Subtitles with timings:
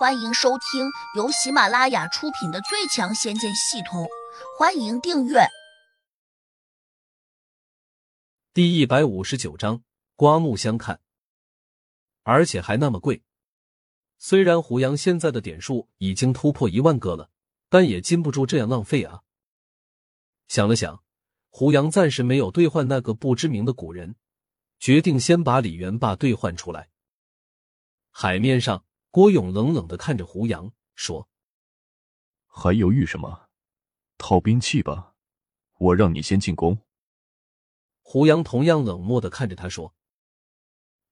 [0.00, 4.04] 欢迎收听由喜马拉雅出品的《最强仙剑系统》，
[4.58, 5.40] 欢迎订阅。
[8.54, 9.82] 第一百五十九章，
[10.16, 11.02] 刮目相看，
[12.22, 13.22] 而且还那么贵。
[14.16, 17.28] 虽然胡杨现在的点数已经突破一万个了，
[17.68, 19.20] 但也禁不住这样浪费啊。
[20.48, 21.04] 想了想，
[21.50, 24.16] 胡杨暂时没有兑换那个不知名的古人，
[24.78, 26.88] 决定先把李元霸兑换出来。
[28.10, 28.86] 海面上。
[29.10, 31.28] 郭勇冷冷的看着胡杨，说
[32.46, 33.48] ：“还犹豫什么？
[34.18, 35.16] 掏兵器吧！
[35.78, 36.78] 我让你先进攻。”
[38.02, 39.96] 胡杨同样冷漠的看着他说：“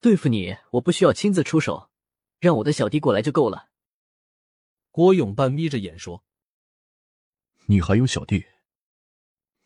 [0.00, 1.90] 对付你，我不需要亲自出手，
[2.38, 3.70] 让我的小弟过来就够了。”
[4.92, 6.24] 郭勇半眯着眼说
[7.66, 8.46] ：“你还有小弟？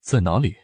[0.00, 0.56] 在哪里？”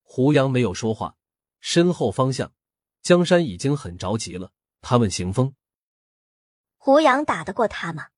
[0.00, 1.18] 胡杨没有说话，
[1.60, 2.54] 身后方向，
[3.02, 4.52] 江山已经很着急了。
[4.80, 5.54] 他问行风。
[6.82, 8.08] 胡杨打得过他吗？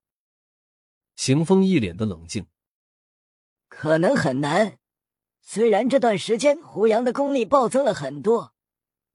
[1.17, 2.47] 邢风一脸的冷静，
[3.69, 4.79] 可能很难。
[5.41, 8.55] 虽然这段时间胡杨的功力暴增了很多，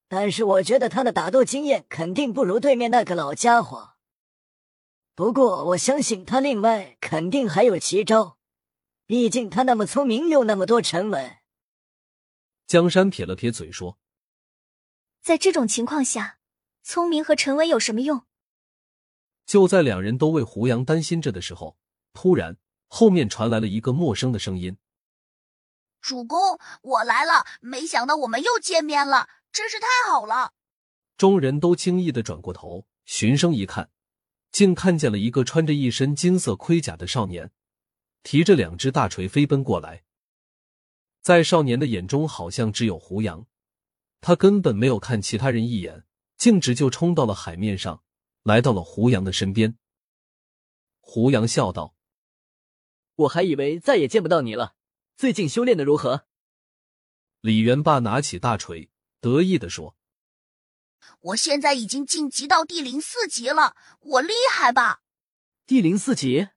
[0.06, 3.94] 但是我觉得他的打斗经验肯定不如对面那个老家伙。
[5.14, 8.36] 不过我相信他另外肯定还有奇招，
[9.06, 11.38] 毕竟他那么聪明又那么多沉稳。
[12.66, 13.98] 江山撇了撇嘴说
[15.22, 16.38] ：“在这种情况下，
[16.82, 18.26] 聪明和沉稳有什么用？”
[19.48, 21.78] 就在两人都为胡杨担心着的时候，
[22.12, 24.76] 突然后面传来了一个陌生的声音
[26.02, 26.38] ：“主公，
[26.82, 27.46] 我来了！
[27.62, 30.52] 没想到我们又见面了，真是太好了！”
[31.16, 33.88] 众人都惊异的转过头，循声一看，
[34.52, 37.50] 竟看见了一个穿着一身金色盔甲的少年，
[38.22, 40.04] 提着两只大锤飞奔过来。
[41.22, 43.46] 在少年的眼中，好像只有胡杨，
[44.20, 46.04] 他根本没有看其他人一眼，
[46.36, 48.02] 径直就冲到了海面上。
[48.48, 49.76] 来到了胡杨的身边，
[51.00, 51.94] 胡杨笑道
[53.14, 54.74] ：“我还以为再也见不到你了。
[55.18, 56.24] 最近修炼的如何？”
[57.42, 58.88] 李元霸拿起大锤，
[59.20, 59.98] 得意的说
[61.20, 65.02] ：“我现在已经晋级到地灵四级了，我厉害吧？”
[65.68, 66.48] 地灵四级，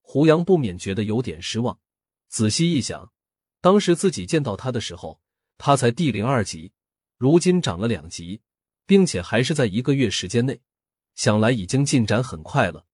[0.00, 1.78] 胡杨不免觉得有点失望。
[2.26, 3.12] 仔细一想，
[3.60, 5.20] 当时自己见到他的时候，
[5.56, 6.72] 他才地灵二级，
[7.16, 8.42] 如今长了两级。
[8.86, 10.60] 并且还是在一个月时间内，
[11.14, 12.86] 想来已经进展很快了。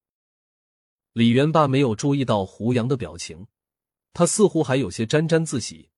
[1.13, 3.49] 李元霸没有注意到胡杨的表情，
[4.13, 5.91] 他似乎还有些沾沾自喜，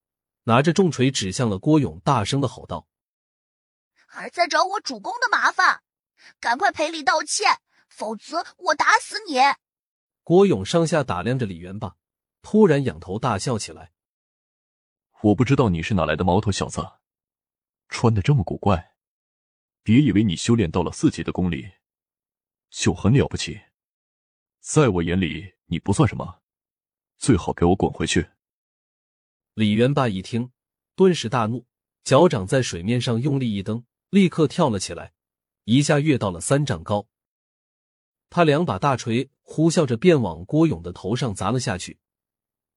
[0.45, 2.89] 拿着重锤指向了郭勇，大声的吼道
[4.09, 5.83] ：“还在找我主公的麻烦，
[6.41, 9.39] 赶快赔礼道歉，否则我打死你！”
[10.25, 11.97] 郭勇上下打量着李元霸，
[12.41, 13.93] 突然仰头大笑起来
[15.21, 16.81] ：“我不知道你是哪来的毛头小子，
[17.89, 18.92] 穿的这么古怪。”
[19.83, 21.73] 别以为你修炼到了四级的功力
[22.71, 23.61] 就很了不起，
[24.61, 26.41] 在我眼里你不算什么，
[27.19, 28.31] 最好给我滚回去！
[29.55, 30.53] 李元霸一听，
[30.95, 31.67] 顿时大怒，
[32.05, 35.13] 脚掌在水面上用力一蹬，立刻跳了起来，
[35.65, 37.09] 一下跃到了三丈高。
[38.31, 41.99] 他两把大锤呼啸着便往郭勇的头上砸了下去，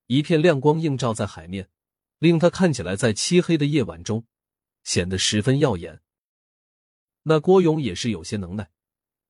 [0.07, 1.69] 一片亮光映照在海面，
[2.17, 4.25] 令他看起来在漆黑的夜晚中
[4.83, 6.01] 显得十分耀眼。
[7.27, 8.69] 那郭勇也是有些能耐，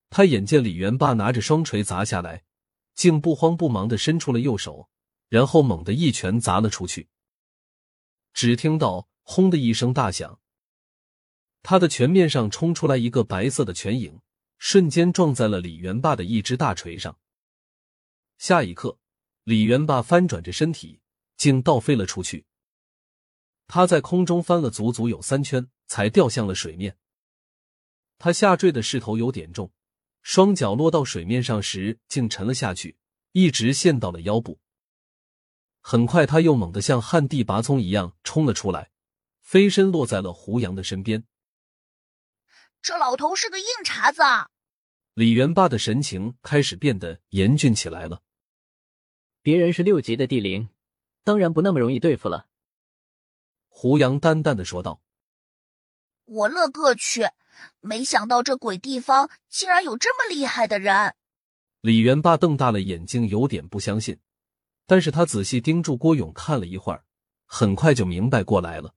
[0.09, 2.43] 他眼见李元霸拿着双锤砸下来，
[2.93, 4.89] 竟不慌不忙的伸出了右手，
[5.29, 7.07] 然后猛地一拳砸了出去。
[8.33, 10.41] 只听到“轰”的一声大响，
[11.63, 14.19] 他的拳面上冲出来一个白色的拳影，
[14.57, 17.17] 瞬间撞在了李元霸的一只大锤上。
[18.37, 18.99] 下一刻，
[19.45, 20.99] 李元霸翻转着身体，
[21.37, 22.45] 竟倒飞了出去。
[23.67, 26.97] 他在空中翻了足足有三圈，才掉向了水面。
[28.17, 29.71] 他下坠的势头有点重，
[30.21, 32.97] 双脚落到水面上时竟沉了下去，
[33.33, 34.59] 一直陷到了腰部。
[35.81, 38.89] 很快，他又猛地像旱地拔葱一样冲了出来，
[39.41, 41.25] 飞身落在了胡杨的身边。
[42.81, 44.49] 这老头是个硬茬子啊！
[45.13, 48.23] 李元霸的神情开始变得严峻起来了。
[49.41, 50.69] 别人是六级的地灵，
[51.23, 52.47] 当然不那么容易对付了。
[53.67, 55.01] 胡杨淡淡的说道
[56.25, 57.29] ：“我乐个去。”
[57.79, 61.15] 没想到这鬼地方竟然有这么厉害的人！
[61.81, 64.19] 李元霸瞪大了眼睛，有点不相信。
[64.87, 67.05] 但是他仔细盯住郭勇看了一会儿，
[67.45, 68.93] 很快就明白过来了。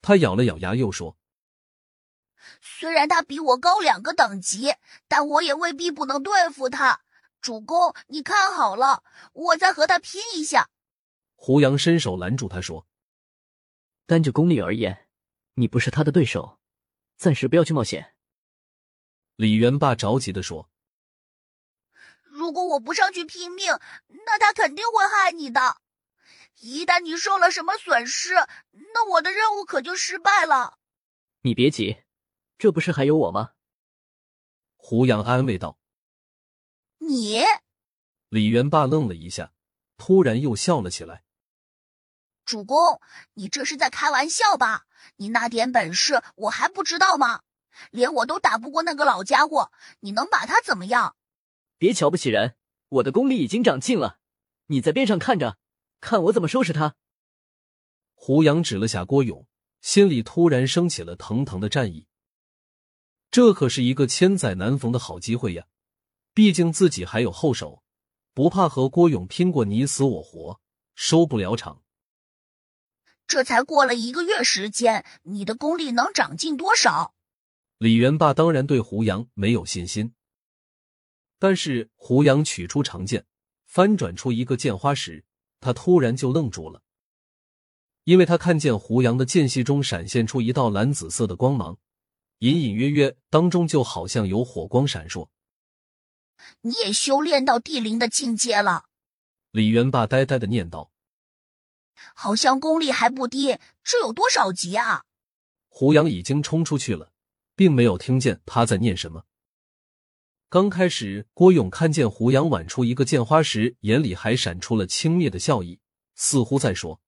[0.00, 1.16] 他咬了咬牙，又说
[2.62, 4.74] ：“虽然他比我高两个等级，
[5.08, 7.00] 但我也未必不能对付他。
[7.40, 9.02] 主公，你看好了，
[9.32, 10.68] 我再和他拼一下。”
[11.34, 12.86] 胡杨伸手拦住他说
[14.06, 15.08] ：“单就功力而言，
[15.54, 16.58] 你不是他的对手。”
[17.20, 18.14] 暂时不要去冒险。”
[19.36, 20.70] 李元霸着急的说
[22.24, 23.78] ，“如果我不上去拼命，
[24.26, 25.82] 那他肯定会害你的。
[26.60, 28.34] 一旦你受了什么损失，
[28.94, 30.78] 那我的任务可就失败了。
[31.42, 32.04] 你别急，
[32.56, 33.52] 这不是还有我吗？
[34.76, 35.78] 胡杨安慰道。
[36.98, 37.42] 你，
[38.30, 39.52] 李元霸愣了一下，
[39.98, 41.24] 突然又笑了起来。
[42.50, 43.00] 主公，
[43.34, 44.84] 你这是在开玩笑吧？
[45.18, 47.42] 你那点本事我还不知道吗？
[47.92, 49.70] 连我都打不过那个老家伙，
[50.00, 51.14] 你能把他怎么样？
[51.78, 52.56] 别瞧不起人，
[52.88, 54.18] 我的功力已经长进了，
[54.66, 55.58] 你在边上看着，
[56.00, 56.96] 看我怎么收拾他。
[58.14, 59.46] 胡杨指了下郭勇，
[59.80, 62.08] 心里突然升起了腾腾的战意。
[63.30, 65.66] 这可是一个千载难逢的好机会呀！
[66.34, 67.84] 毕竟自己还有后手，
[68.34, 70.60] 不怕和郭勇拼过你死我活，
[70.96, 71.84] 收不了场。
[73.30, 77.14] 这才过了一个月时间，你的功力能长进多少？
[77.78, 80.14] 李元霸当然对胡杨没有信心，
[81.38, 83.24] 但是胡杨取出长剑，
[83.66, 85.24] 翻转出一个剑花时，
[85.60, 86.82] 他突然就愣住了，
[88.02, 91.78] 因为他看见胡杨的剑隙中闪现出一道蓝紫色的光芒，
[92.40, 95.28] 隐隐约约当中就好像有火光闪烁。
[96.62, 98.86] 你也修炼到地灵的境界了？
[99.52, 100.90] 李元霸呆呆的念道。
[102.14, 105.04] 好像功力还不低，这有多少级啊？
[105.68, 107.12] 胡杨已经冲出去了，
[107.54, 109.24] 并没有听见他在念什么。
[110.48, 115.78] 刚开始，郭勇看见胡杨挽出一个剑花时，眼里还闪出了轻蔑的笑意，
[116.16, 117.00] 似乎在说：“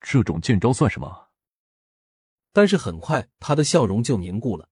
[0.00, 1.28] 这种剑招算什么？”
[2.54, 4.70] 但是很快，他的笑容就凝固了，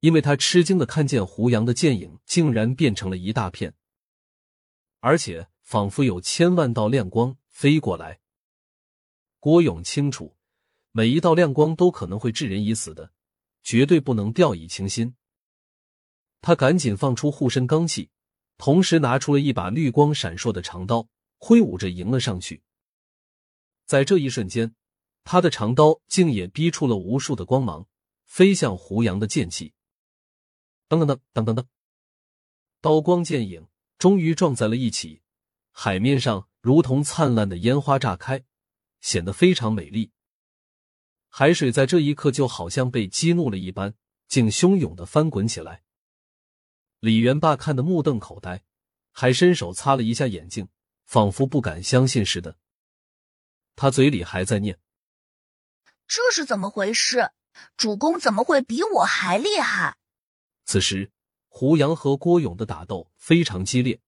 [0.00, 3.72] 因为他吃惊的看见胡杨的剑影竟然变成了一大片，
[5.00, 8.20] 而且仿佛有千万道亮光飞过来。
[9.44, 10.34] 郭勇清楚，
[10.90, 13.12] 每一道亮光都可能会致人已死的，
[13.62, 15.16] 绝对不能掉以轻心。
[16.40, 18.08] 他赶紧放出护身罡气，
[18.56, 21.06] 同时拿出了一把绿光闪烁的长刀，
[21.36, 22.62] 挥舞着迎了上去。
[23.84, 24.74] 在这一瞬间，
[25.24, 27.86] 他的长刀竟也逼出了无数的光芒，
[28.24, 29.74] 飞向胡杨的剑气。
[30.88, 31.66] 噔噔噔噔噔噔，
[32.80, 33.68] 刀光剑影
[33.98, 35.20] 终于撞在了一起，
[35.70, 38.42] 海面上如同灿烂的烟花炸开。
[39.04, 40.12] 显得非常美丽。
[41.28, 43.94] 海水在这一刻就好像被激怒了一般，
[44.28, 45.82] 竟汹涌的翻滚起来。
[47.00, 48.64] 李元霸看得目瞪口呆，
[49.12, 50.68] 还伸手擦了一下眼睛，
[51.04, 52.56] 仿佛不敢相信似的。
[53.76, 54.80] 他嘴里还在念
[56.08, 57.30] ：“这是怎么回事？
[57.76, 59.98] 主公怎么会比我还厉害？”
[60.64, 61.12] 此时，
[61.48, 64.00] 胡杨和郭勇的打斗非常激烈，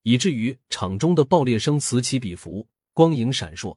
[0.00, 3.76] 以至于场中的爆裂声此起彼伏，光影闪烁。